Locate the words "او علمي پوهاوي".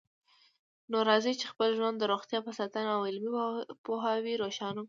2.95-4.33